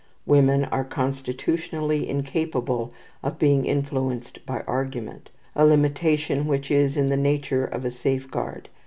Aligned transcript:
Women 0.25 0.65
are 0.65 0.83
constitutionally 0.83 2.09
incapable 2.09 2.91
of 3.21 3.37
being 3.37 3.65
influenced 3.67 4.43
by 4.47 4.63
argument, 4.65 5.29
a 5.55 5.63
limitation 5.63 6.47
which 6.47 6.71
is 6.71 6.97
in 6.97 7.09
the 7.09 7.15
nature 7.17 7.65
of 7.65 7.85
a 7.85 7.91
safeguard. 7.91 8.67